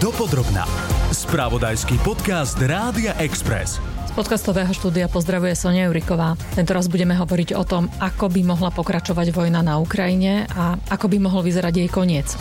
[0.00, 0.64] Dopodrobná.
[1.12, 3.84] Spravodajský podcast Rádia Express.
[4.08, 6.40] Z podcastového štúdia pozdravuje Sonia Juriková.
[6.56, 11.04] Tento raz budeme hovoriť o tom, ako by mohla pokračovať vojna na Ukrajine a ako
[11.04, 12.32] by mohol vyzerať jej koniec.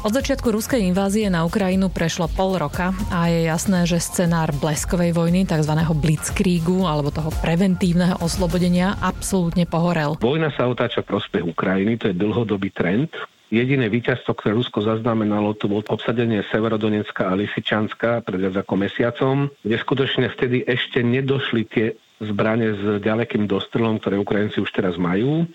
[0.00, 5.12] Od začiatku ruskej invázie na Ukrajinu prešlo pol roka a je jasné, že scenár bleskovej
[5.12, 5.76] vojny, tzv.
[5.76, 10.16] blitzkriegu alebo toho preventívneho oslobodenia absolútne pohorel.
[10.24, 13.12] Vojna sa otáča prospech Ukrajiny, to je dlhodobý trend.
[13.54, 19.46] Jediné víťazstvo, ktoré Rusko zaznamenalo, to bolo obsadenie Severodonecka a Lisičanska pred viac ako mesiacom,
[19.62, 25.46] kde skutočne vtedy ešte nedošli tie zbranie s ďalekým dostrelom, ktoré Ukrajinci už teraz majú.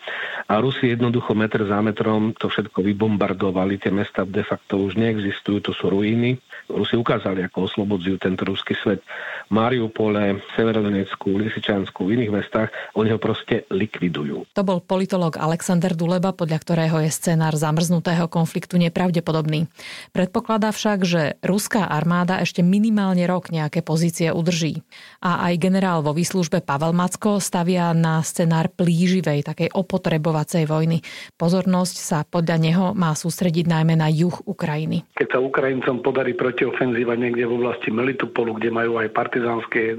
[0.48, 3.76] A Rusi jednoducho metr za metrom to všetko vybombardovali.
[3.80, 6.40] Tie mesta de facto už neexistujú, to sú ruiny.
[6.70, 9.02] Rusi ukázali, ako oslobodzujú tento ruský svet.
[9.50, 14.46] Mariupole, Severodonecku, Lisičansku, v iných mestách, oni ho proste likvidujú.
[14.54, 19.66] To bol politolog Alexander Duleba, podľa ktorého je scenár zamrznutého konfliktu nepravdepodobný.
[20.14, 24.86] Predpokladá však, že ruská armáda ešte minimálne rok nejaké pozície udrží.
[25.26, 31.04] A aj generál vo výslužbe službe Pavel Macko stavia na scenár plíživej, takej opotrebovacej vojny.
[31.36, 35.04] Pozornosť sa podľa neho má sústrediť najmä na juh Ukrajiny.
[35.20, 39.96] Keď sa Ukrajincom podarí protiofenzíva niekde v oblasti Melitopolu, kde majú aj partizánske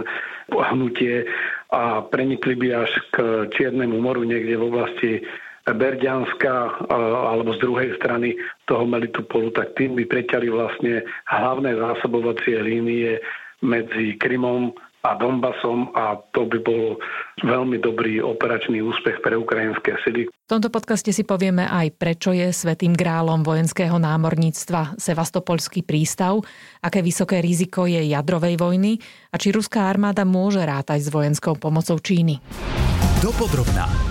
[0.53, 1.25] hnutie
[1.73, 5.25] a prenikli by až k Čiernemu moru niekde v oblasti
[5.65, 6.85] Berďanska
[7.33, 8.37] alebo z druhej strany
[8.69, 11.01] toho Melitopolu, tak tým by preťali vlastne
[11.33, 13.17] hlavné zásobovacie línie
[13.65, 17.01] medzi Krymom a Donbasom a to by bol
[17.41, 20.29] veľmi dobrý operačný úspech pre ukrajinské sily.
[20.29, 26.43] V tomto podcaste si povieme aj, prečo je svetým grálom vojenského námorníctva Sevastopolský prístav,
[26.85, 29.01] aké vysoké riziko je jadrovej vojny
[29.33, 32.43] a či ruská armáda môže rátať s vojenskou pomocou Číny.
[33.25, 34.10] Dopodrobná.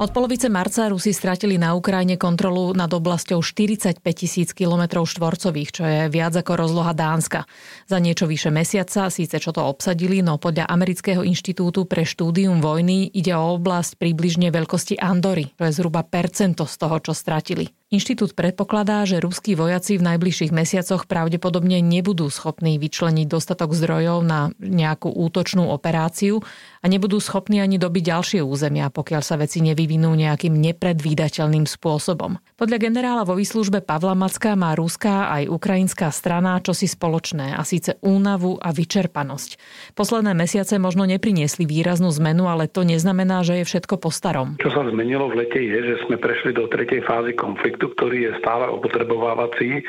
[0.00, 5.84] Od polovice marca Rusi stratili na Ukrajine kontrolu nad oblasťou 45 tisíc km štvorcových, čo
[5.84, 7.44] je viac ako rozloha Dánska.
[7.84, 13.12] Za niečo vyše mesiaca, síce čo to obsadili, no podľa Amerického inštitútu pre štúdium vojny
[13.12, 17.81] ide o oblasť približne veľkosti Andory, čo je zhruba percento z toho, čo stratili.
[17.92, 24.48] Inštitút predpokladá, že ruskí vojaci v najbližších mesiacoch pravdepodobne nebudú schopní vyčleniť dostatok zdrojov na
[24.56, 26.40] nejakú útočnú operáciu
[26.80, 32.40] a nebudú schopní ani dobiť ďalšie územia, pokiaľ sa veci nevyvinú nejakým nepredvídateľným spôsobom.
[32.56, 38.00] Podľa generála vo výslužbe Pavla Macka má ruská aj ukrajinská strana čosi spoločné a síce
[38.00, 39.60] únavu a vyčerpanosť.
[39.92, 44.56] Posledné mesiace možno nepriniesli výraznú zmenu, ale to neznamená, že je všetko po starom.
[44.64, 48.18] Čo sa zmenilo v lete je, že sme prešli do tretej fázy konfliktu konfliktu, ktorý
[48.30, 49.82] je stále opotrebovávací,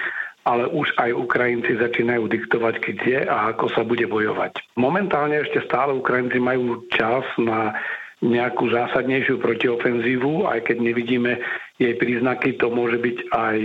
[0.44, 4.60] ale už aj Ukrajinci začínajú diktovať, kde a ako sa bude bojovať.
[4.76, 7.78] Momentálne ešte stále Ukrajinci majú čas na
[8.24, 11.44] nejakú zásadnejšiu protiofenzívu, aj keď nevidíme
[11.76, 13.58] jej príznaky, to môže byť aj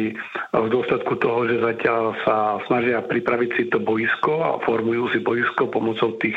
[0.50, 5.70] v dôsledku toho, že zatiaľ sa snažia pripraviť si to boisko a formujú si boisko
[5.70, 6.34] pomocou tých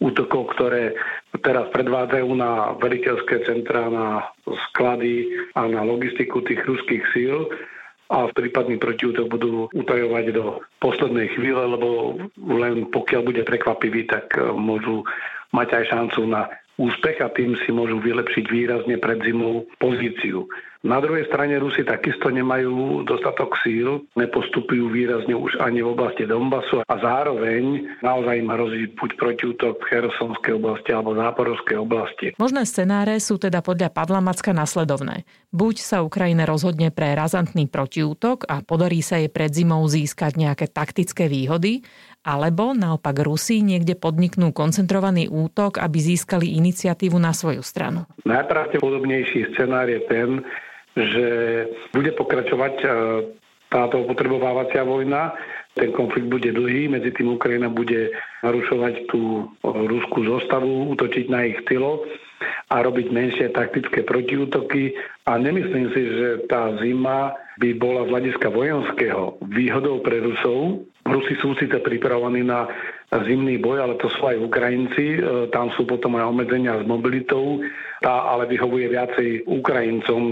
[0.00, 0.96] útokov, ktoré
[1.44, 4.26] teraz predvádzajú na veliteľské centra, na
[4.72, 7.46] sklady a na logistiku tých ruských síl.
[8.10, 14.50] A prípadný protiútok budú utajovať do poslednej chvíle, lebo len pokiaľ bude prekvapivý, tak e,
[14.50, 15.06] môžu
[15.54, 16.50] mať aj šancu na
[16.80, 20.48] úspech a tým si môžu vylepšiť výrazne pred zimou pozíciu.
[20.80, 26.80] Na druhej strane Rusi takisto nemajú dostatok síl, nepostupujú výrazne už ani v oblasti Donbasu
[26.80, 32.26] a zároveň naozaj im hrozí buď protiútok v Chersonskej oblasti alebo Záporovskej oblasti.
[32.40, 35.28] Možné scenáre sú teda podľa Padla Macka nasledovné.
[35.52, 40.64] Buď sa Ukrajina rozhodne pre razantný protiútok a podarí sa jej pred zimou získať nejaké
[40.72, 41.84] taktické výhody,
[42.20, 48.04] alebo naopak Rusi niekde podniknú koncentrovaný útok, aby získali iniciatívu na svoju stranu.
[48.28, 50.28] Najpravdepodobnejší scenár je ten,
[50.96, 51.26] že
[51.96, 52.86] bude pokračovať e,
[53.72, 55.32] táto potrebovávacia vojna.
[55.78, 58.10] Ten konflikt bude dlhý, medzi tým Ukrajina bude
[58.42, 62.02] narušovať tú ruskú zostavu, útočiť na ich tylo
[62.74, 64.98] a robiť menšie taktické protiútoky.
[65.30, 70.89] A nemyslím si, že tá zima by bola z hľadiska vojenského výhodou pre Rusov.
[71.08, 72.68] Rusi sú síce pripravení na
[73.24, 75.16] zimný boj, ale to sú aj Ukrajinci.
[75.16, 75.20] E,
[75.50, 77.64] tam sú potom aj obmedzenia s mobilitou.
[78.04, 80.22] Tá ale vyhovuje viacej Ukrajincom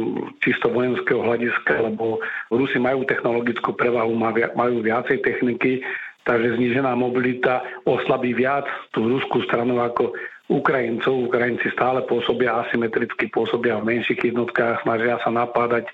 [0.44, 2.20] čisto vojenského hľadiska, lebo
[2.52, 4.12] Rusi majú technologickú prevahu,
[4.54, 5.80] majú viacej techniky,
[6.28, 10.12] takže znížená mobilita oslabí viac tú ruskú stranu ako
[10.48, 11.28] Ukrajincov.
[11.28, 15.88] Ukrajinci stále pôsobia asymetricky, pôsobia v menších jednotkách, snažia sa napádať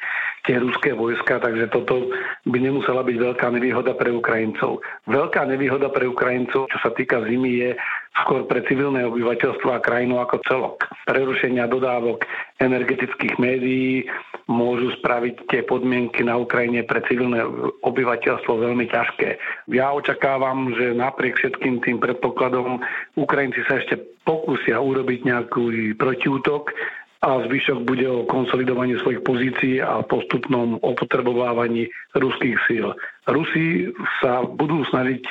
[0.47, 2.07] tie ruské vojska, takže toto
[2.47, 4.79] by nemusela byť veľká nevýhoda pre Ukrajincov.
[5.11, 7.71] Veľká nevýhoda pre Ukrajincov, čo sa týka zimy, je
[8.23, 10.87] skôr pre civilné obyvateľstvo a krajinu ako celok.
[11.11, 12.23] Prerušenia dodávok
[12.63, 14.07] energetických médií
[14.47, 17.43] môžu spraviť tie podmienky na Ukrajine pre civilné
[17.83, 19.29] obyvateľstvo veľmi ťažké.
[19.75, 22.79] Ja očakávam, že napriek všetkým tým predpokladom
[23.19, 26.71] Ukrajinci sa ešte pokúsia urobiť nejaký protiútok,
[27.25, 32.93] a zvyšok bude o konsolidovaní svojich pozícií a postupnom opotrebovávaní ruských síl.
[33.25, 33.89] Rusi
[34.21, 35.25] sa budú snažiť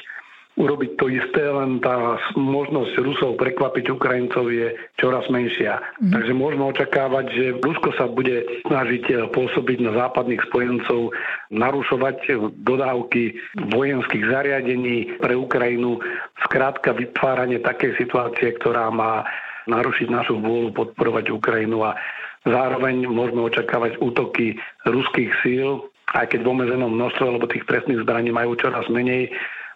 [0.54, 5.82] urobiť to isté, len tá možnosť Rusov prekvapiť Ukrajincov je čoraz menšia.
[5.98, 6.14] Mm.
[6.14, 11.10] Takže môžeme očakávať, že Rusko sa bude snažiť pôsobiť na západných spojencov,
[11.50, 12.18] narušovať
[12.62, 13.34] dodávky
[13.74, 15.98] vojenských zariadení pre Ukrajinu,
[16.46, 19.26] skrátka vytváranie takej situácie, ktorá má
[19.66, 21.98] narušiť našu vôľu podporovať Ukrajinu a
[22.46, 28.30] zároveň môžeme očakávať útoky ruských síl, aj keď v omezenom množstve, lebo tých presných zbraní
[28.30, 29.32] majú čoraz menej,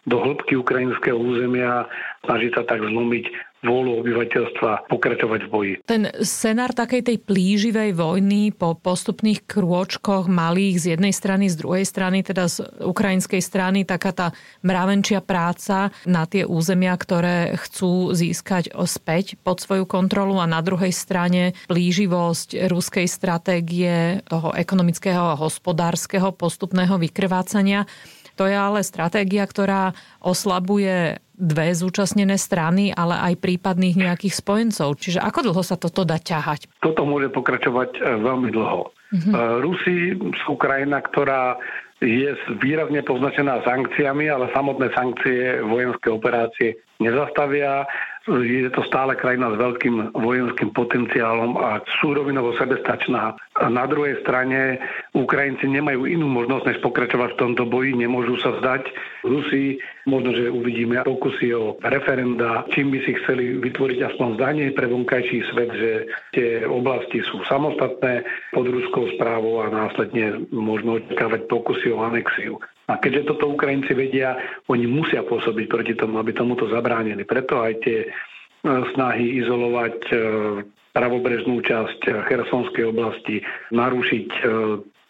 [0.08, 1.84] do hĺbky ukrajinského územia,
[2.24, 3.28] snažiť sa tak zlomiť
[3.66, 5.74] vôľu obyvateľstva pokračovať v boji.
[5.82, 11.82] Ten scenár takej tej plíživej vojny po postupných krôčkoch malých z jednej strany, z druhej
[11.82, 14.28] strany, teda z ukrajinskej strany, taká tá
[14.62, 20.94] mravenčia práca na tie územia, ktoré chcú získať späť pod svoju kontrolu a na druhej
[20.94, 27.90] strane plíživosť ruskej stratégie toho ekonomického a hospodárskeho postupného vykrvácania.
[28.38, 34.98] To je ale stratégia, ktorá oslabuje dve zúčastnené strany, ale aj prípadných nejakých spojencov.
[34.98, 36.66] Čiže ako dlho sa toto dá ťahať?
[36.82, 38.90] Toto môže pokračovať e, veľmi dlho.
[39.14, 39.34] Mm-hmm.
[39.62, 41.56] Rusi sú krajina, ktorá
[42.02, 42.30] je
[42.62, 47.90] výrazne poznačená sankciami, ale samotné sankcie vojenské operácie nezastavia
[48.28, 53.40] je to stále krajina s veľkým vojenským potenciálom a súrovinovo sebestačná.
[53.56, 54.84] A na druhej strane
[55.16, 58.92] Ukrajinci nemajú inú možnosť, než pokračovať v tomto boji, nemôžu sa zdať.
[59.24, 64.92] Rusi, možno, že uvidíme pokusy o referenda, čím by si chceli vytvoriť aspoň zdanie pre
[64.92, 65.92] vonkajší svet, že
[66.36, 72.60] tie oblasti sú samostatné pod ruskou správou a následne môžeme očakávať pokusy o anexiu.
[72.88, 74.40] A keďže toto Ukrajinci vedia,
[74.72, 77.28] oni musia pôsobiť proti tomu, aby tomuto zabránili.
[77.28, 78.10] Preto aj tie e,
[78.96, 80.16] snahy izolovať e,
[80.96, 83.44] pravobrežnú časť Chersonskej oblasti,
[83.76, 84.42] narušiť e,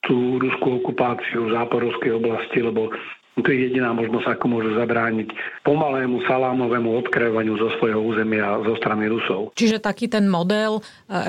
[0.02, 2.90] tú ruskú okupáciu záporovskej oblasti, lebo
[3.38, 5.30] to je jediná možnosť, ako môžu zabrániť
[5.62, 9.54] pomalému salámovému odkrajovaniu zo svojho územia zo strany Rusov.
[9.54, 10.82] Čiže taký ten model e,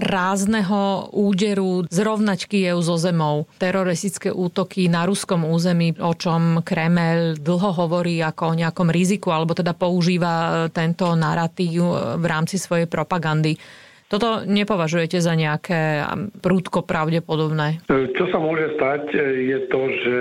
[0.08, 7.70] rázneho úderu zrovnať Kiev so zemou, teroristické útoky na ruskom území, o čom Kremel dlho
[7.76, 12.88] hovorí ako o nejakom riziku, alebo teda používa e, tento narratív e, v rámci svojej
[12.88, 13.60] propagandy.
[14.08, 16.00] Toto nepovažujete za nejaké
[16.40, 17.84] prúdko pravdepodobné?
[17.92, 20.18] Čo sa môže stať, je to, že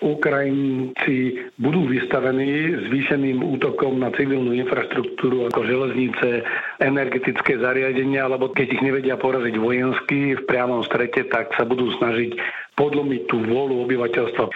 [0.00, 6.40] Ukrajinci budú vystavení zvýšeným útokom na civilnú infraštruktúru ako železnice,
[6.80, 12.32] energetické zariadenia, alebo keď ich nevedia poraziť vojensky v priamom strete, tak sa budú snažiť
[12.80, 14.48] podlomiť tú vôľu obyvateľstva.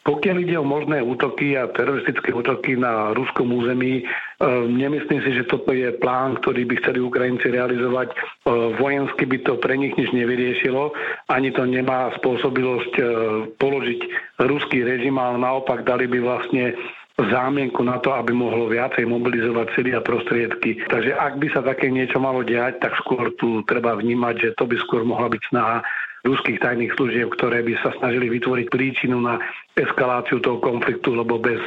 [0.00, 4.04] Pokiaľ ide o možné útoky a teroristické útoky na ruskom území, e,
[4.72, 8.08] nemyslím si, že toto je plán, ktorý by chceli Ukrajinci realizovať.
[8.12, 8.16] E,
[8.80, 10.96] vojensky by to pre nich nič nevyriešilo,
[11.28, 13.04] ani to nemá spôsobilosť e,
[13.60, 14.00] položiť
[14.40, 16.72] ruský režim, ale naopak dali by vlastne
[17.20, 20.80] zámienku na to, aby mohlo viacej mobilizovať sily a prostriedky.
[20.88, 24.64] Takže ak by sa také niečo malo diať, tak skôr tu treba vnímať, že to
[24.64, 25.84] by skôr mohla byť snaha
[26.24, 29.40] ruských tajných služieb, ktoré by sa snažili vytvoriť príčinu na
[29.72, 31.60] eskaláciu toho konfliktu, lebo bez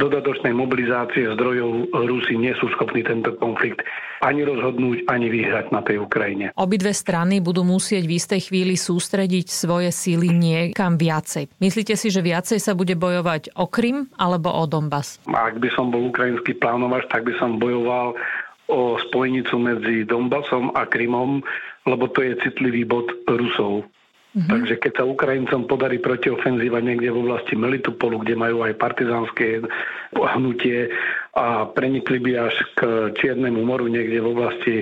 [0.00, 3.84] dodatočnej mobilizácie zdrojov Rusi nie sú schopní tento konflikt
[4.24, 6.52] ani rozhodnúť, ani vyhrať na tej Ukrajine.
[6.56, 11.48] Obidve strany budú musieť v istej chvíli sústrediť svoje síly niekam viacej.
[11.60, 15.20] Myslíte si, že viacej sa bude bojovať o Krym alebo o Donbass?
[15.28, 18.16] Ak by som bol ukrajinský plánovač, tak by som bojoval
[18.70, 21.42] o spojnicu medzi Donbasom a Krymom,
[21.88, 23.88] lebo to je citlivý bod Rusov.
[24.30, 24.46] Mm-hmm.
[24.46, 29.66] Takže keď sa Ukrajincom podarí protiofenzíva niekde v oblasti Melitopolu, kde majú aj partizánske
[30.14, 30.86] hnutie
[31.34, 34.76] a prenikli by až k Čiernemu moru niekde v oblasti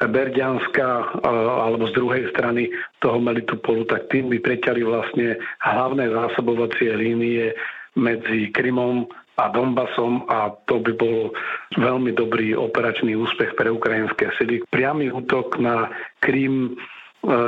[0.00, 7.52] Berďanska alebo z druhej strany toho Melitopolu, tak tým by preťali vlastne hlavné zásobovacie línie
[7.96, 9.08] medzi Krymom
[9.40, 11.32] a Donbasom a to by bol
[11.76, 14.60] veľmi dobrý operačný úspech pre ukrajinské sily.
[14.68, 15.88] Priamy útok na
[16.20, 16.76] Krym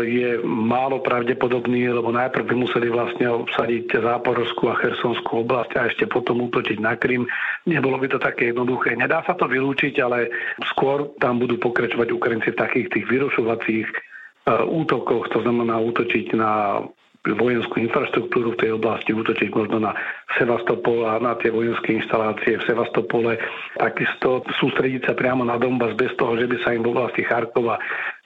[0.05, 6.05] je málo pravdepodobný, lebo najprv by museli vlastne obsadiť Záporovskú a Chersonskú oblasť a ešte
[6.05, 7.25] potom útočiť na Krym.
[7.65, 8.93] Nebolo by to také jednoduché.
[8.93, 10.29] Nedá sa to vylúčiť, ale
[10.77, 13.95] skôr tam budú pokračovať Ukrajinci v takých tých vyrušovacích e,
[14.69, 16.85] útokoch, to znamená útočiť na
[17.23, 19.95] vojenskú infraštruktúru v tej oblasti, útočiť možno na
[20.35, 23.39] Sevastopol a na tie vojenské inštalácie v Sevastopole.
[23.79, 27.79] Takisto sústrediť sa priamo na Donbass bez toho, že by sa im v oblasti Charkova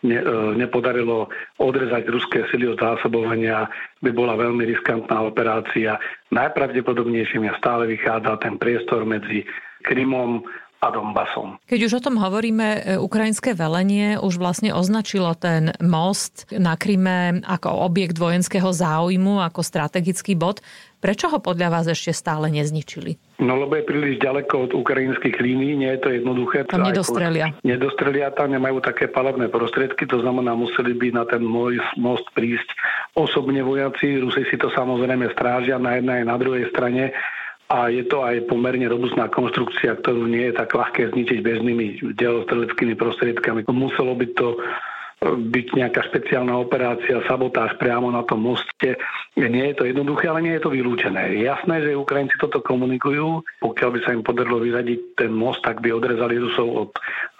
[0.06, 1.26] ne, e, nepodarilo
[1.58, 3.66] odrezať ruské sily od zásobovania,
[4.00, 5.98] by bola veľmi riskantná operácia.
[6.30, 9.42] Najpravdepodobnejším ja stále vychádza ten priestor medzi
[9.82, 10.46] Krymom
[10.84, 11.56] a Donbasom.
[11.64, 17.40] Keď už o tom hovoríme, e, ukrajinské velenie už vlastne označilo ten most na Kryme
[17.42, 20.60] ako objekt vojenského záujmu, ako strategický bod.
[20.97, 23.21] Prečo ho podľa vás ešte stále nezničili?
[23.37, 26.65] No lebo je príliš ďaleko od ukrajinských línií, nie je to jednoduché.
[26.65, 27.53] Tam nedostrelia.
[27.61, 32.67] Nedostrelia, tam nemajú také palebné prostriedky, to znamená, museli by na ten môj most prísť
[33.12, 34.17] osobne vojaci.
[34.19, 37.12] Rusi si to samozrejme strážia na jednej aj na druhej strane
[37.67, 42.95] a je to aj pomerne robustná konštrukcia, ktorú nie je tak ľahké zničiť bežnými delostreleckými
[42.95, 43.67] prostriedkami.
[43.75, 44.55] Muselo by to
[45.25, 49.00] byť nejaká špeciálna operácia, sabotáž priamo na tom moste.
[49.32, 51.32] Nie je to jednoduché, ale nie je to vylúčené.
[51.32, 53.40] Je jasné, že Ukrajinci toto komunikujú.
[53.64, 56.90] Pokiaľ by sa im podarilo vyradiť ten most, tak by odrezali Rusov od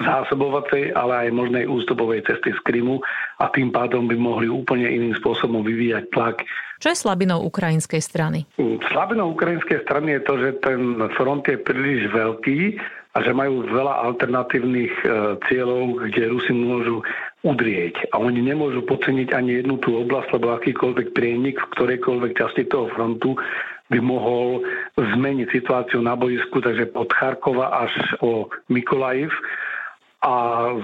[0.01, 2.97] zásobovacej, ale aj možnej ústupovej cesty z Krymu
[3.41, 6.41] a tým pádom by mohli úplne iným spôsobom vyvíjať tlak
[6.77, 8.45] čo je slabinou ukrajinskej strany?
[8.93, 12.77] Slabinou ukrajinskej strany je to, že ten front je príliš veľký
[13.17, 15.05] a že majú veľa alternatívnych e,
[15.49, 17.01] cieľov, kde Rusi môžu
[17.41, 18.13] udrieť.
[18.13, 22.93] A oni nemôžu podceniť ani jednu tú oblasť, lebo akýkoľvek prienik v ktorejkoľvek časti toho
[22.93, 23.41] frontu
[23.89, 24.61] by mohol
[25.01, 29.33] zmeniť situáciu na boisku, takže od Charkova až o Mikolajiv
[30.27, 30.35] a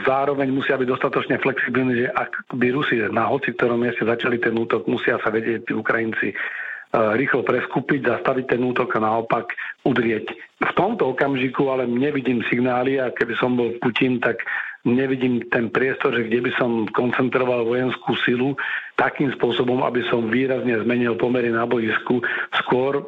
[0.07, 4.55] zároveň musia byť dostatočne flexibilní, že ak by Rusi na hoci ktorom mieste začali ten
[4.55, 6.31] útok, musia sa vedieť tí Ukrajinci
[6.93, 9.57] rýchlo preskúpiť, zastaviť ten útok a naopak
[9.89, 10.29] udrieť.
[10.61, 14.45] V tomto okamžiku ale nevidím signály a keby som bol Putin, tak
[14.85, 18.59] nevidím ten priestor, že kde by som koncentroval vojenskú silu
[19.01, 22.21] takým spôsobom, aby som výrazne zmenil pomery na boisku.
[22.61, 23.01] Skôr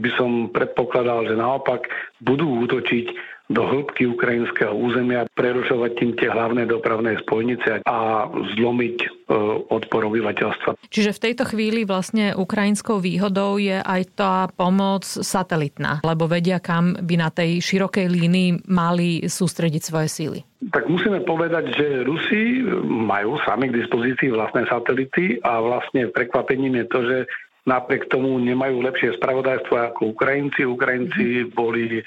[0.00, 1.86] by som predpokladal, že naopak
[2.24, 8.24] budú útočiť do hĺbky ukrajinského územia, prerušovať tým tie hlavné dopravné spojnice a
[8.56, 9.08] zlomiť e,
[9.68, 10.80] odpor obyvateľstva.
[10.88, 16.96] Čiže v tejto chvíli vlastne ukrajinskou výhodou je aj tá pomoc satelitná, lebo vedia, kam
[16.96, 20.40] by na tej širokej línii mali sústrediť svoje síly.
[20.72, 26.86] Tak musíme povedať, že Rusi majú sami k dispozícii vlastné satelity a vlastne prekvapením je
[26.88, 27.18] to, že
[27.68, 30.64] napriek tomu nemajú lepšie spravodajstvo ako Ukrajinci.
[30.64, 32.00] Ukrajinci boli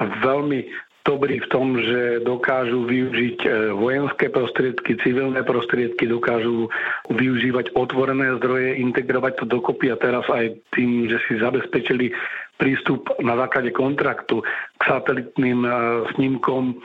[0.00, 0.60] veľmi
[1.04, 6.68] dobrí v tom, že dokážu využiť e, vojenské prostriedky, civilné prostriedky, dokážu
[7.08, 12.12] využívať otvorené zdroje, integrovať to dokopy a teraz aj tým, že si zabezpečili
[12.60, 14.44] prístup na základe kontraktu
[14.76, 15.70] k satelitným e,
[16.14, 16.76] snímkom,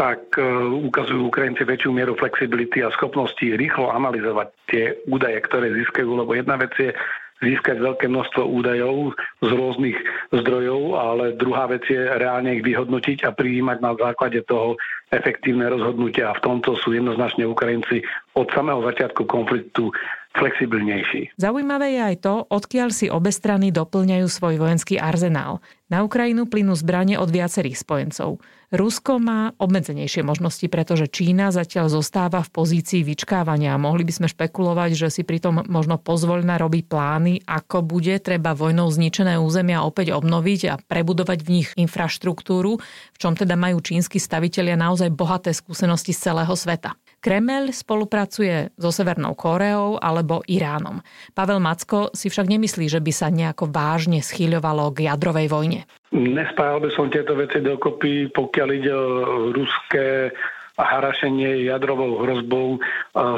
[0.00, 0.42] tak e,
[0.88, 6.56] ukazujú Ukrajinci väčšiu mieru flexibility a schopnosti rýchlo analyzovať tie údaje, ktoré získajú, lebo jedna
[6.56, 6.90] vec je
[7.38, 9.98] získať veľké množstvo údajov z rôznych
[10.34, 14.74] zdrojov, ale druhá vec je reálne ich vyhodnotiť a prijímať na základe toho
[15.14, 16.34] efektívne rozhodnutia.
[16.34, 18.02] A v tomto sú jednoznačne Ukrajinci
[18.34, 19.94] od samého začiatku konfliktu
[20.38, 21.34] flexibilnejší.
[21.34, 25.58] Zaujímavé je aj to, odkiaľ si obe strany doplňajú svoj vojenský arzenál.
[25.88, 28.44] Na Ukrajinu plynú zbranie od viacerých spojencov.
[28.68, 33.80] Rusko má obmedzenejšie možnosti, pretože Čína zatiaľ zostáva v pozícii vyčkávania.
[33.80, 38.92] Mohli by sme špekulovať, že si pritom možno pozvoľna robí plány, ako bude treba vojnou
[38.92, 44.76] zničené územia opäť obnoviť a prebudovať v nich infraštruktúru, v čom teda majú čínsky stavitelia
[44.76, 46.92] naozaj bohaté skúsenosti z celého sveta.
[47.18, 51.02] Kremel spolupracuje so Severnou Kóreou alebo Iránom.
[51.34, 55.80] Pavel Macko si však nemyslí, že by sa nejako vážne schyľovalo k jadrovej vojne.
[56.14, 59.06] Nespájal by som tieto veci dokopy, pokiaľ ide o
[59.50, 60.30] ruské
[60.78, 62.78] harašenie jadrovou hrozbou.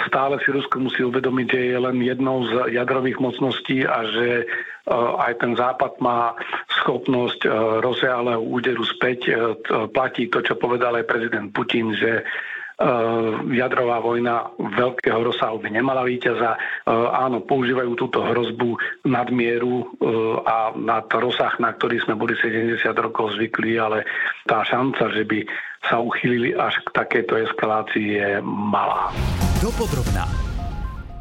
[0.05, 4.45] Stále si Rusko musí uvedomiť, že je len jednou z jadrových mocností a že
[4.93, 6.37] aj ten západ má
[6.85, 7.49] schopnosť
[7.81, 9.33] rozsiahleho úderu späť.
[9.97, 12.29] Platí to, čo povedal aj prezident Putin, že
[13.53, 16.57] jadrová vojna veľkého rozsahu by nemala víťaza.
[16.57, 19.89] Eh, áno, používajú túto hrozbu nadmieru eh,
[20.49, 24.09] a na rozsah, na ktorý sme boli 70 rokov zvykli, ale
[24.49, 25.39] tá šanca, že by
[25.93, 29.13] sa uchýlili až k takejto eskalácii je malá.
[29.61, 30.29] Dopodrobná.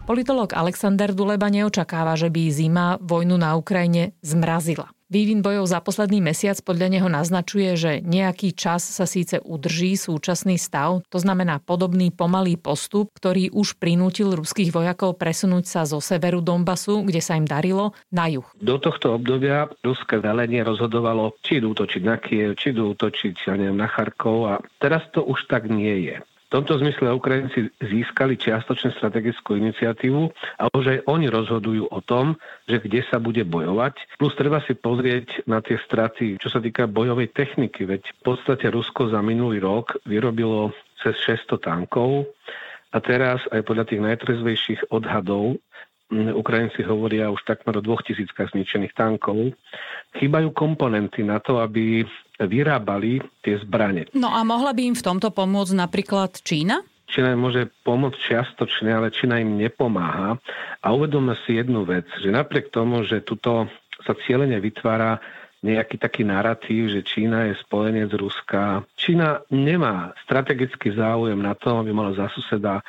[0.07, 4.98] Politolog Alexander Duleba neočakáva, že by zima vojnu na Ukrajine zmrazila.
[5.09, 10.61] Vývin bojov za posledný mesiac podľa neho naznačuje, že nejaký čas sa síce udrží súčasný
[10.61, 16.45] stav, to znamená podobný pomalý postup, ktorý už prinútil ruských vojakov presunúť sa zo severu
[16.45, 18.45] Donbasu, kde sa im darilo, na juh.
[18.61, 23.57] Do tohto obdobia ruské velenie rozhodovalo, či idú útočiť na Kiev, či idú útočiť ja
[23.57, 26.21] neviem, na Charkov a teraz to už tak nie je.
[26.49, 32.41] V tomto zmysle Ukrajinci získali čiastočne strategickú iniciatívu a už aj oni rozhodujú o tom,
[32.65, 34.17] že kde sa bude bojovať.
[34.17, 38.65] Plus treba si pozrieť na tie straty, čo sa týka bojovej techniky, veď v podstate
[38.73, 40.73] Rusko za minulý rok vyrobilo
[41.05, 42.25] cez 600 tankov
[42.89, 45.61] a teraz aj podľa tých najtrezvejších odhadov
[46.09, 49.53] Ukrajinci hovoria už takmer o dvoch tisíckach zničených tankov.
[50.17, 52.01] Chýbajú komponenty na to, aby
[52.41, 54.09] vyrábali tie zbranie.
[54.17, 56.81] No a mohla by im v tomto pomôcť napríklad Čína?
[57.09, 60.37] Čína im môže pomôcť čiastočne, ale Čína im nepomáha.
[60.81, 63.69] A uvedome si jednu vec, že napriek tomu, že tuto
[64.05, 65.21] sa cieľene vytvára
[65.59, 68.87] nejaký taký narratív, že Čína je spojenec Ruska.
[68.95, 72.79] Čína nemá strategický záujem na to, aby mala za suseda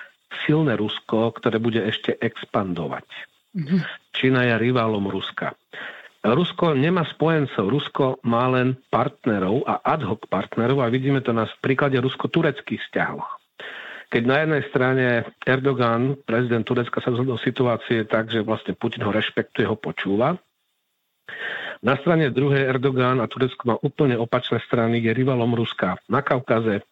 [0.47, 3.07] silné Rusko, ktoré bude ešte expandovať.
[3.57, 3.81] Mm-hmm.
[4.15, 5.55] Čína je rivalom Ruska.
[6.21, 11.49] Rusko nemá spojencov, Rusko má len partnerov a ad hoc partnerov a vidíme to na
[11.65, 13.25] príklade rusko-tureckých vzťahov.
[14.11, 15.07] Keď na jednej strane
[15.47, 20.37] Erdogan, prezident Turecka, sa do situácie tak, že vlastne Putin ho rešpektuje, ho počúva,
[21.81, 26.85] na strane druhej Erdogan a Turecko má úplne opačné strany, je rivalom Ruska na Kaukaze,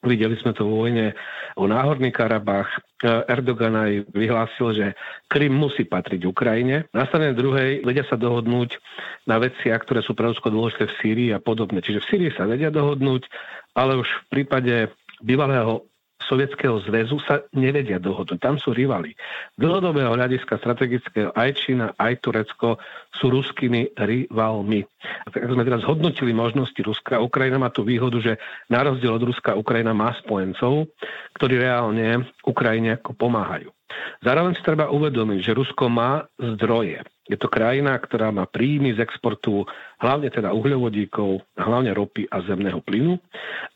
[0.00, 1.12] Videli sme to vo vojne
[1.60, 2.72] o Náhorný Karabach.
[3.04, 4.86] Erdogan aj vyhlásil, že
[5.28, 6.88] Krym musí patriť Ukrajine.
[6.96, 8.80] Na strane druhej vedia sa dohodnúť
[9.28, 11.84] na veciach, ktoré sú pre Rusko dôležité v Sýrii a podobne.
[11.84, 13.28] Čiže v Sýrii sa vedia dohodnúť,
[13.76, 14.88] ale už v prípade
[15.20, 15.84] bývalého
[16.30, 18.38] Sovietskeho zväzu sa nevedia dohodnúť.
[18.38, 19.18] Tam sú rivali.
[19.58, 22.78] Dlhodobého hľadiska strategického aj Čína, aj Turecko
[23.18, 24.86] sú ruskými rivalmi.
[25.26, 28.38] Tak sme teraz hodnotili možnosti Ruska, Ukrajina má tú výhodu, že
[28.70, 30.86] na rozdiel od Ruska Ukrajina má spojencov,
[31.34, 33.74] ktorí reálne Ukrajine ako pomáhajú.
[34.20, 37.00] Zároveň si treba uvedomiť, že Rusko má zdroje.
[37.30, 39.62] Je to krajina, ktorá má príjmy z exportu
[40.02, 43.22] hlavne teda uhľovodíkov, hlavne ropy a zemného plynu.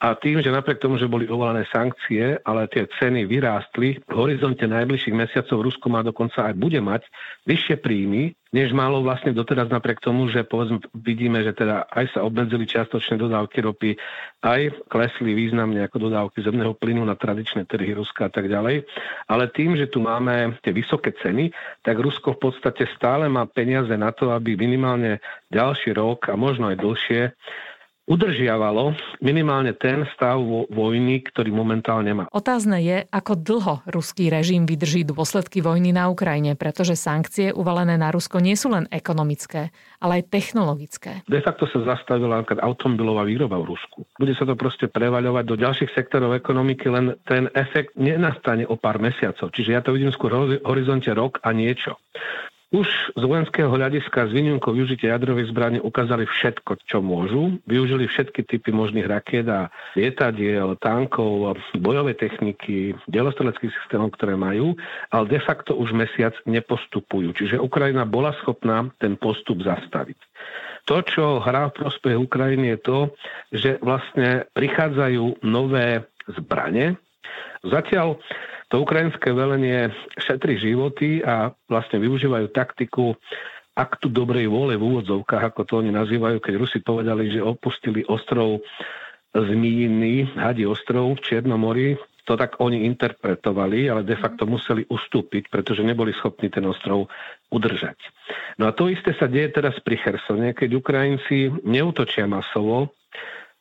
[0.03, 4.67] A tým, že napriek tomu, že boli ovolané sankcie, ale tie ceny vyrástli, v horizonte
[4.67, 7.07] najbližších mesiacov Rusko má dokonca aj bude mať
[7.47, 12.23] vyššie príjmy než málo vlastne doteraz napriek tomu, že povedzme vidíme, že teda aj sa
[12.23, 13.99] obmedzili čiastočné dodávky ropy,
[14.47, 18.87] aj klesli významne ako dodávky zemného plynu na tradičné trhy Ruska a tak ďalej.
[19.27, 21.51] Ale tým, že tu máme tie vysoké ceny,
[21.83, 25.19] tak Rusko v podstate stále má peniaze na to, aby minimálne
[25.51, 27.21] ďalší rok a možno aj dlhšie
[28.05, 28.93] udržiavalo
[29.25, 30.37] minimálne ten stav
[30.69, 32.25] vojny, ktorý momentálne má.
[32.31, 38.13] Otázne je, ako dlho ruský režim vydrží dôsledky vojny na Ukrajine, pretože sankcie uvalené na
[38.13, 41.25] Rusko nie sú len ekonomické, ale aj technologické.
[41.25, 44.05] De facto sa zastavila automobilová výroba v Rusku.
[44.21, 49.01] Bude sa to proste prevaľovať do ďalších sektorov ekonomiky, len ten efekt nenastane o pár
[49.01, 49.49] mesiacov.
[49.49, 51.97] Čiže ja to vidím skôr v horizonte rok a niečo.
[52.75, 57.63] Už z vojenského hľadiska s výnimkou využitia jadrových zbraní ukázali všetko, čo môžu.
[57.71, 64.75] Využili všetky typy možných raket a lietadiel, tankov, bojové techniky, delostreleckých systémov, ktoré majú,
[65.15, 67.31] ale de facto už mesiac nepostupujú.
[67.39, 70.19] Čiže Ukrajina bola schopná ten postup zastaviť.
[70.91, 72.99] To, čo hrá v prospech Ukrajiny je to,
[73.55, 76.99] že vlastne prichádzajú nové zbranie.
[77.63, 78.19] Zatiaľ
[78.69, 83.17] to ukrajinské velenie šetrí životy a vlastne využívajú taktiku
[83.75, 88.63] aktu dobrej vôle v úvodzovkách, ako to oni nazývajú, keď Rusi povedali, že opustili ostrov
[89.35, 95.53] Zmíjiny, Hadi ostrov v Čiernom mori, to tak oni interpretovali, ale de facto museli ustúpiť,
[95.53, 97.13] pretože neboli schopní ten ostrov
[97.53, 97.99] udržať.
[98.57, 102.97] No a to isté sa deje teraz pri Chersone, keď Ukrajinci neutočia masovo,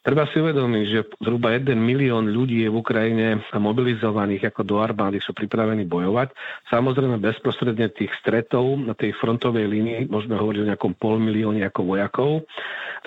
[0.03, 5.23] Treba si uvedomiť, že zhruba 1 milión ľudí je v Ukrajine mobilizovaných ako do armády,
[5.23, 6.35] sú pripravení bojovať.
[6.67, 11.81] Samozrejme bezprostredne tých stretov na tej frontovej línii, môžeme hovoriť o nejakom pol milióne ako
[11.87, 12.31] vojakov.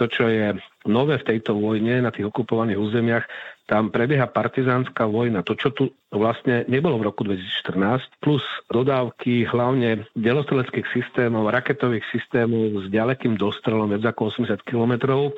[0.01, 0.57] To, čo je
[0.89, 3.29] nové v tejto vojne na tých okupovaných územiach,
[3.67, 5.43] tam prebieha partizánska vojna.
[5.43, 12.87] To, čo tu vlastne nebolo v roku 2014, plus dodávky hlavne delostreleckých systémov, raketových systémov
[12.87, 15.35] s ďalekým dostrelom viac ako 80 kilometrov,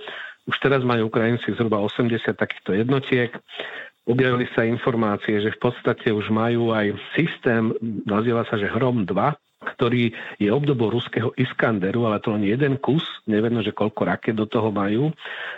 [0.48, 3.30] už teraz majú Ukrajinci zhruba 80 takýchto jednotiek.
[4.08, 7.76] Objavili sa informácie, že v podstate už majú aj systém,
[8.08, 9.12] nazýva sa, že Hrom 2,
[9.74, 14.48] ktorý je obdobou ruského Iskanderu, ale to len jeden kus, nevedno, že koľko raket do
[14.48, 15.12] toho majú,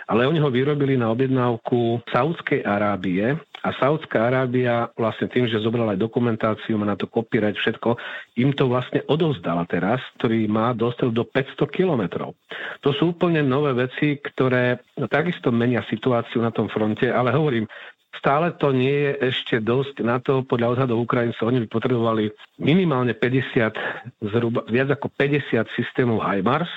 [0.09, 3.39] ale oni ho vyrobili na objednávku Saudskej Arábie.
[3.61, 7.93] A Saudská Arábia vlastne tým, že zobrala aj dokumentáciu, má na to kopírať všetko,
[8.41, 12.33] im to vlastne odovzdala teraz, ktorý má dostrel do 500 kilometrov.
[12.81, 14.81] To sú úplne nové veci, ktoré
[15.13, 17.69] takisto menia situáciu na tom fronte, ale hovorím,
[18.11, 22.23] Stále to nie je ešte dosť na to, podľa odhadov Ukrajincov, oni by potrebovali
[22.59, 26.69] minimálne 50, zhruba, viac ako 50 systémov HIMARS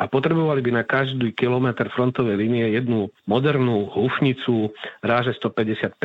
[0.00, 4.72] a potrebovali by na každý kilometr frontovej línie jednu modernú húfnicu
[5.04, 5.96] ráže 155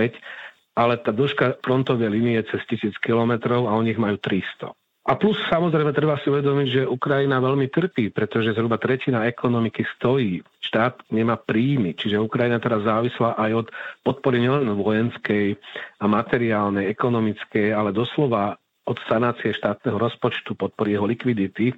[0.77, 4.77] ale tá dĺžka frontovej línie je cez 1000 kilometrov a oni ich majú 300.
[5.08, 10.43] A plus samozrejme treba si uvedomiť, že Ukrajina veľmi trpí, pretože zhruba tretina ekonomiky stojí.
[10.60, 13.67] Štát nemá príjmy, čiže Ukrajina teraz závislá aj od
[14.04, 15.56] podpory nielen vojenskej
[16.04, 21.72] a materiálnej, ekonomickej, ale doslova od sanácie štátneho rozpočtu, podpory jeho likvidity.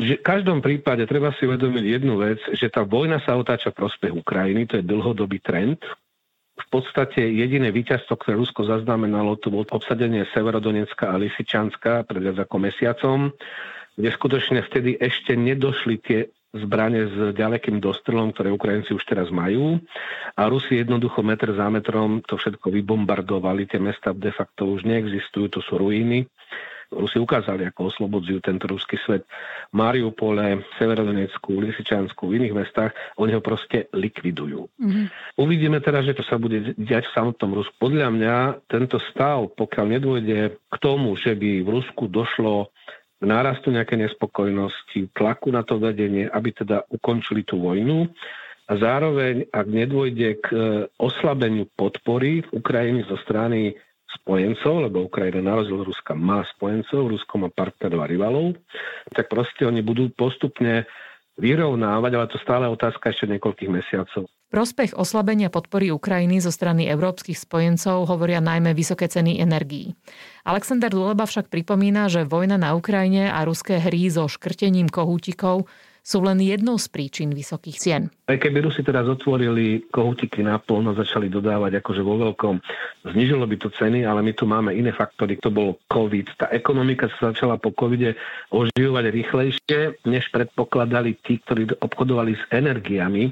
[0.00, 4.16] Že v každom prípade treba si uvedomiť jednu vec, že tá vojna sa otáča prospech
[4.16, 5.80] Ukrajiny, to je dlhodobý trend,
[6.52, 12.44] v podstate jediné víťazstvo, ktoré Rusko zaznamenalo, to bolo obsadenie Severodonecka a Lisičanska pred viac
[12.44, 13.18] ako mesiacom,
[13.96, 19.80] kde skutočne vtedy ešte nedošli tie zbranie s ďalekým dostrelom, ktoré Ukrajinci už teraz majú.
[20.36, 23.64] A Rusi jednoducho metr za metrom to všetko vybombardovali.
[23.64, 26.28] Tie mesta de facto už neexistujú, to sú ruiny.
[26.92, 29.24] Rusi ukázali, ako oslobodzujú tento ruský svet.
[29.72, 34.68] Mariupole, Severodonecku, Lisičansku, v iných mestách, oni ho proste likvidujú.
[34.76, 35.06] Mm-hmm.
[35.40, 37.74] Uvidíme teda, že to sa bude diať v samotnom Rusku.
[37.80, 38.36] Podľa mňa
[38.68, 42.68] tento stav, pokiaľ nedôjde k tomu, že by v Rusku došlo
[43.18, 48.10] k nárastu nejaké nespokojnosti, tlaku na to vedenie, aby teda ukončili tú vojnu,
[48.70, 50.58] a zároveň, ak nedôjde k e,
[50.96, 53.76] oslabeniu podpory Ukrajiny zo strany
[54.20, 58.58] spojencov, lebo Ukrajina na rozdiel Ruska má spojencov, Rusko má partnerov a rivalov,
[59.12, 60.84] tak proste oni budú postupne
[61.40, 64.28] vyrovnávať, ale to stále otázka ešte niekoľkých mesiacov.
[64.52, 69.96] Prospech oslabenia podpory Ukrajiny zo strany európskych spojencov hovoria najmä vysoké ceny energií.
[70.44, 75.64] Alexander Duleba však pripomína, že vojna na Ukrajine a ruské hry so škrtením kohútikov
[76.02, 78.02] sú len jednou z príčin vysokých cien.
[78.26, 82.58] Aj keby Rusi teraz otvorili kohutiky na plno, začali dodávať akože vo veľkom,
[83.06, 85.38] znižilo by to ceny, ale my tu máme iné faktory.
[85.40, 86.42] To bol COVID.
[86.42, 88.18] Tá ekonomika sa začala po covide
[88.50, 93.30] oživovať rýchlejšie, než predpokladali tí, ktorí obchodovali s energiami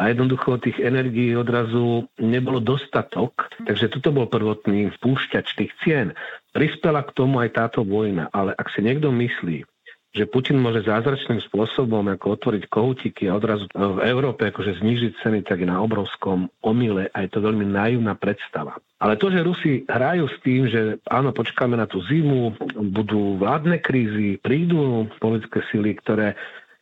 [0.00, 6.16] a jednoducho tých energií odrazu nebolo dostatok, takže toto bol prvotný spúšťač tých cien.
[6.56, 9.62] Prispela k tomu aj táto vojna, ale ak si niekto myslí,
[10.10, 15.38] že Putin môže zázračným spôsobom ako otvoriť koutiky a odrazu v Európe akože znížiť ceny,
[15.46, 18.74] tak je na obrovskom omyle a je to veľmi naivná predstava.
[18.98, 22.58] Ale to, že Rusi hrajú s tým, že áno, počkáme na tú zimu,
[22.90, 26.34] budú vládne krízy, prídu politické sily, ktoré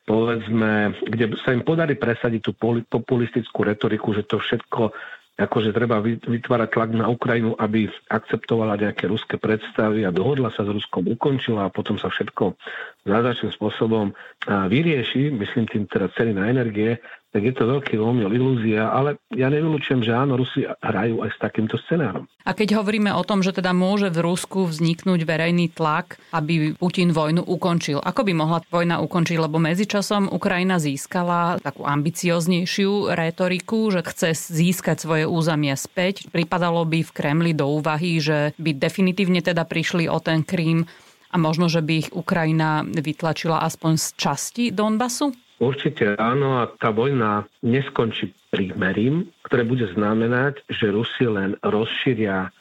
[0.09, 2.57] povedzme, kde sa im podarí presadiť tú
[2.89, 4.97] populistickú retoriku, že to všetko
[5.39, 10.71] akože treba vytvárať tlak na Ukrajinu, aby akceptovala nejaké ruské predstavy a dohodla sa s
[10.75, 12.59] Ruskom, ukončila a potom sa všetko
[13.07, 14.11] zázračným spôsobom
[14.47, 16.99] vyrieši, myslím tým teda ceny na energie,
[17.29, 21.39] tak je to veľký omyl, ilúzia, ale ja nevylučujem, že áno, Rusi hrajú aj s
[21.39, 22.25] takýmto scenárom.
[22.49, 27.13] A keď hovoríme o tom, že teda môže v Rusku vzniknúť verejný tlak, aby Putin
[27.13, 29.37] vojnu ukončil, ako by mohla vojna ukončiť?
[29.37, 36.33] Lebo medzičasom Ukrajina získala takú ambicioznejšiu rétoriku, že chce získať svoje územie späť.
[36.33, 40.89] Pripadalo by v Kremli do úvahy, že by definitívne teda prišli o ten Krím
[41.29, 45.48] a možno, že by ich Ukrajina vytlačila aspoň z časti Donbasu?
[45.59, 52.55] Určite áno a tá vojna neskončí prímerím, ktoré bude znamenať, že Rusi len rozšíria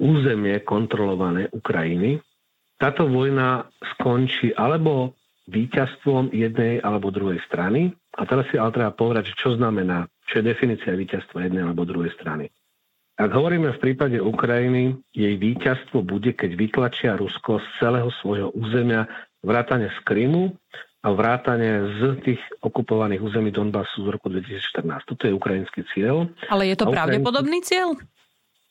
[0.00, 2.24] územie kontrolované Ukrajiny.
[2.80, 5.12] Táto vojna skončí alebo
[5.52, 7.92] víťazstvom jednej alebo druhej strany.
[8.16, 12.16] A teraz si ale treba povedať, čo znamená, čo je definícia víťazstva jednej alebo druhej
[12.16, 12.48] strany.
[13.20, 19.04] Ak hovoríme v prípade Ukrajiny, jej víťazstvo bude, keď vytlačia Rusko z celého svojho územia
[19.44, 20.56] vrátane z Krymu
[21.02, 25.02] a vrátane z tých okupovaných území Donbasu z roku 2014.
[25.02, 26.30] Toto je ukrajinský cieľ.
[26.46, 27.74] Ale je to a pravdepodobný ukrajinský...
[27.74, 27.88] cieľ?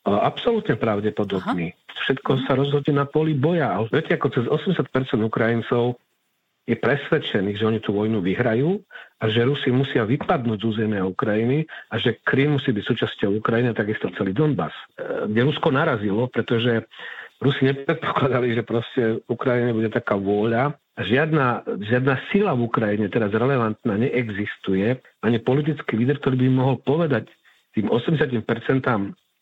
[0.08, 1.76] Absolútne pravdepodobný.
[1.76, 1.94] Aha.
[2.08, 3.78] Všetko sa rozhodne na poli boja.
[3.78, 4.88] A viete, ako cez 80%
[5.22, 6.00] Ukrajincov
[6.65, 8.80] je presvedčených, že oni tú vojnu vyhrajú
[9.22, 13.76] a že Rusi musia vypadnúť z územia Ukrajiny a že Krym musí byť súčasťou Ukrajiny,
[13.76, 14.74] takisto celý Donbass.
[14.98, 16.86] E, kde Rusko narazilo, pretože
[17.41, 20.77] Rusi nepredpokladali, že proste v Ukrajine bude taká vôľa.
[21.01, 27.25] Žiadna, žiadna sila v Ukrajine teraz relevantná neexistuje, ani politický líder, ktorý by mohol povedať
[27.73, 28.45] tým 80%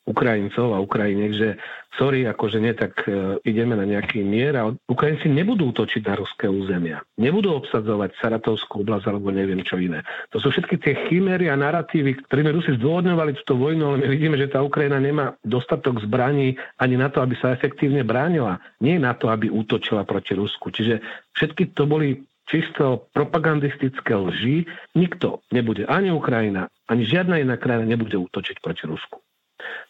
[0.10, 1.50] Ukrajincov a Ukrajiniek, že
[1.94, 6.50] sorry, akože nie, tak e, ideme na nejaký mier a Ukrajinci nebudú útočiť na ruské
[6.50, 7.06] územia.
[7.22, 10.02] Nebudú obsadzovať Saratovskú oblasť alebo neviem čo iné.
[10.34, 14.36] To sú všetky tie chimery a narratívy, ktorými Rusi zdôvodňovali túto vojnu, ale my vidíme,
[14.42, 18.58] že tá Ukrajina nemá dostatok zbraní ani na to, aby sa efektívne bránila.
[18.82, 20.74] Nie na to, aby útočila proti Rusku.
[20.74, 21.06] Čiže
[21.38, 24.66] všetky to boli čisto propagandistické lži.
[24.98, 29.22] Nikto nebude, ani Ukrajina, ani žiadna iná krajina nebude útočiť proti Rusku.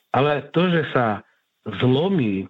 [0.09, 1.21] Ale to, že sa
[1.65, 2.49] zlomí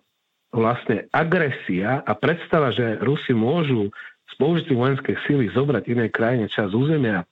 [0.50, 3.94] vlastne agresia a predstava, že Rusi môžu
[4.30, 7.26] z použitím vojenskej síly zobrať inej krajine čas územia,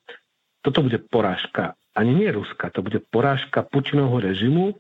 [0.61, 1.77] toto bude porážka.
[1.97, 4.77] Ani nie Ruska, to bude porážka Putinovho režimu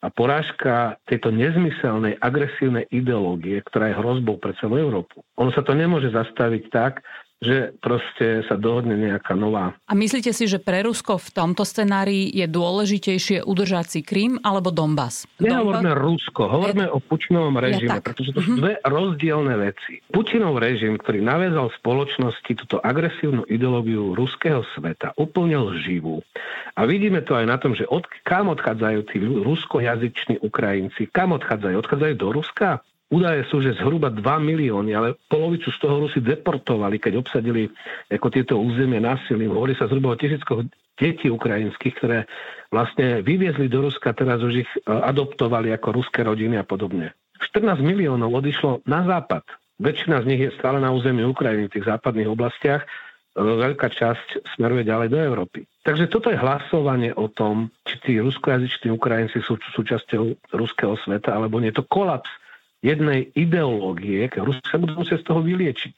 [0.00, 5.20] a porážka tejto nezmyselnej, agresívnej ideológie, ktorá je hrozbou pre celú Európu.
[5.36, 7.02] Ono sa to nemôže zastaviť tak,
[7.40, 9.72] že proste sa dohodne nejaká nová.
[9.88, 14.68] A myslíte si, že pre Rusko v tomto scenári je dôležitejšie udržať si Krím alebo
[14.68, 15.24] Donbass?
[15.40, 15.96] Nehovoríme?
[15.96, 16.92] Rusko, hovoríme je...
[16.92, 18.60] o Pučinovom režime, ja, pretože to sú uh-huh.
[18.60, 20.04] dve rozdielne veci.
[20.12, 26.20] Pučinov režim, ktorý naviazal spoločnosti túto agresívnu ideológiu ruského sveta, úplne lživú.
[26.76, 31.74] A vidíme to aj na tom, že od, kam odchádzajú tí ruskojazyční Ukrajinci, kam odchádzajú?
[31.80, 32.84] Odchádzajú do Ruska?
[33.10, 37.66] Údaje sú, že zhruba 2 milióny, ale polovicu z toho Rusi deportovali, keď obsadili
[38.06, 39.50] ako tieto územie násilím.
[39.50, 40.62] Hovorí sa zhruba o tisíckoch
[40.94, 42.18] detí ukrajinských, ktoré
[42.70, 47.10] vlastne vyviezli do Ruska, teraz už ich e, adoptovali ako ruské rodiny a podobne.
[47.42, 49.42] 14 miliónov odišlo na západ.
[49.82, 52.86] Väčšina z nich je stále na území Ukrajiny, v tých západných oblastiach.
[52.86, 52.88] E,
[53.42, 55.66] veľká časť smeruje ďalej do Európy.
[55.82, 61.58] Takže toto je hlasovanie o tom, či tí ruskojazyční Ukrajinci sú súčasťou ruského sveta, alebo
[61.58, 61.74] nie.
[61.74, 62.30] To kolaps
[62.80, 65.94] jednej ideológie, Rusi sa budú musieť z toho vyliečiť.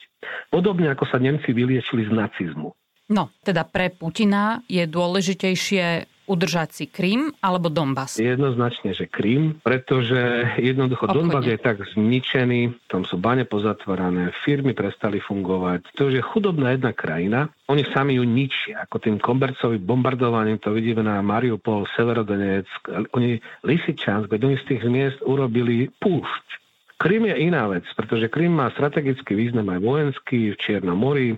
[0.50, 2.74] Podobne ako sa Nemci vyliečili z nacizmu.
[3.12, 8.16] No, teda pre Putina je dôležitejšie udržať si Krím alebo Donbass?
[8.16, 11.18] Jednoznačne, že Krím, pretože jednoducho Obchodne.
[11.18, 15.92] Donbass je tak zničený, tam sú bane pozatvorané, firmy prestali fungovať.
[15.98, 20.70] To už je chudobná jedna krajina, oni sami ju ničia, ako tým kombercovým bombardovaním, to
[20.70, 26.61] vidíme na Mariupol, Severodonetsk, oni Lisičansk, oni z tých miest urobili púšť
[27.02, 31.34] Krym je iná vec, pretože Krym má strategický význam aj vojenský v Čiernom mori.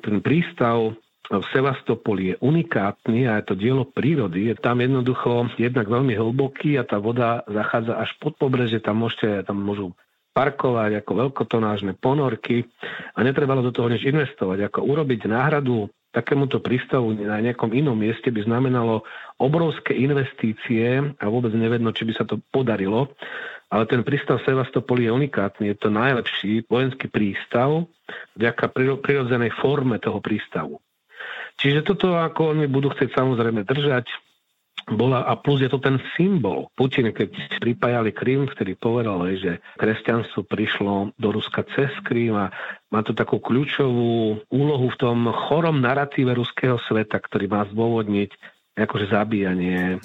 [0.00, 0.96] Ten prístav
[1.28, 4.48] v Sevastopoli je unikátny a je to dielo prírody.
[4.48, 9.44] Je tam jednoducho jednak veľmi hlboký a tá voda zachádza až pod pobreže, tam môžete,
[9.44, 9.92] tam môžu
[10.32, 12.64] parkovať ako veľkotonážne ponorky
[13.12, 14.72] a netrebalo do toho nič investovať.
[14.72, 19.02] Ako urobiť náhradu takémuto prístavu na nejakom inom mieste by znamenalo
[19.36, 23.10] obrovské investície a vôbec nevedno, či by sa to podarilo
[23.74, 25.74] ale ten prístav Sevastopol je unikátny.
[25.74, 27.90] Je to najlepší vojenský prístav
[28.38, 28.70] vďaka
[29.02, 30.78] prirodzenej forme toho prístavu.
[31.58, 34.06] Čiže toto, ako oni budú chcieť samozrejme držať,
[34.84, 36.68] bola, a plus je to ten symbol.
[36.76, 42.52] Putin, keď pripájali Krym, vtedy povedal, že kresťanstvo prišlo do Ruska cez Krym a
[42.92, 48.30] má to takú kľúčovú úlohu v tom chorom narratíve ruského sveta, ktorý má zdôvodniť
[48.76, 50.04] akože zabíjanie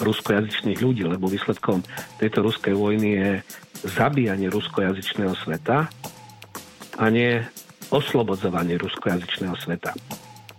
[0.00, 1.84] ruskojazyčných ľudí, lebo výsledkom
[2.16, 3.30] tejto ruskej vojny je
[3.86, 5.86] zabíjanie ruskojazyčného sveta
[7.00, 7.40] a nie
[7.92, 9.92] oslobodzovanie ruskojazyčného sveta.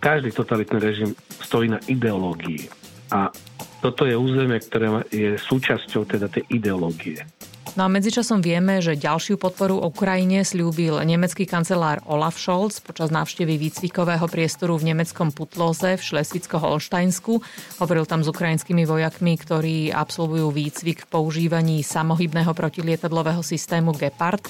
[0.02, 2.66] Každý totalitný režim stojí na ideológii
[3.14, 3.30] a
[3.82, 7.26] toto je územie, ktoré je súčasťou teda tej ideológie.
[7.72, 13.56] No a medzičasom vieme, že ďalšiu podporu Ukrajine slúbil nemecký kancelár Olaf Scholz počas návštevy
[13.56, 17.32] výcvikového priestoru v nemeckom Putloze v Šlesvicko-Holštajnsku.
[17.80, 24.44] Hovoril tam s ukrajinskými vojakmi, ktorí absolvujú výcvik v používaní samohybného protilietadlového systému Gepard.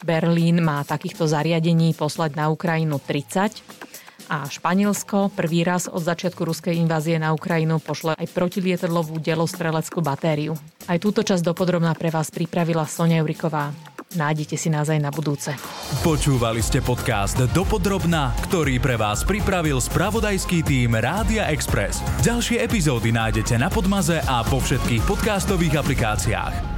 [0.00, 3.93] Berlín má takýchto zariadení poslať na Ukrajinu 30
[4.28, 10.56] a Španielsko prvý raz od začiatku ruskej invázie na Ukrajinu pošle aj protilietadlovú delostreleckú batériu.
[10.84, 13.72] Aj túto časť dopodrobná pre vás pripravila Sonia Juriková.
[14.14, 15.50] Nájdete si nás aj na budúce.
[16.06, 21.98] Počúvali ste podcast Dopodrobná, ktorý pre vás pripravil spravodajský tým Rádia Express.
[22.22, 26.73] Ďalšie epizódy nájdete na Podmaze a po všetkých podcastových aplikáciách.